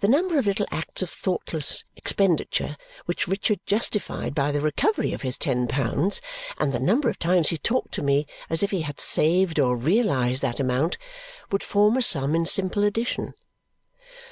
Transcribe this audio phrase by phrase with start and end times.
[0.00, 5.22] The number of little acts of thoughtless expenditure which Richard justified by the recovery of
[5.22, 6.20] his ten pounds,
[6.58, 9.76] and the number of times he talked to me as if he had saved or
[9.76, 10.98] realized that amount,
[11.52, 13.34] would form a sum in simple addition.